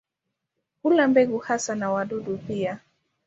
[0.83, 2.79] Hula mbegu hasa na wadudu pia.